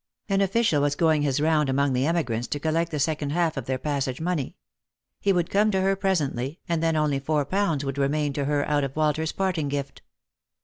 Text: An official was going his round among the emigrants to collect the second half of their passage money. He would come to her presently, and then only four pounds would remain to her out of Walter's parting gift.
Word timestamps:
An 0.29 0.41
official 0.41 0.81
was 0.81 0.95
going 0.95 1.21
his 1.21 1.39
round 1.39 1.69
among 1.69 1.93
the 1.93 2.07
emigrants 2.07 2.47
to 2.47 2.59
collect 2.59 2.89
the 2.89 2.97
second 2.99 3.33
half 3.33 3.55
of 3.55 3.67
their 3.67 3.77
passage 3.77 4.19
money. 4.19 4.55
He 5.19 5.31
would 5.31 5.51
come 5.51 5.69
to 5.69 5.81
her 5.81 5.95
presently, 5.95 6.59
and 6.67 6.81
then 6.81 6.95
only 6.95 7.19
four 7.19 7.45
pounds 7.45 7.85
would 7.85 7.99
remain 7.99 8.33
to 8.33 8.45
her 8.45 8.67
out 8.67 8.83
of 8.83 8.95
Walter's 8.95 9.31
parting 9.31 9.69
gift. 9.69 10.01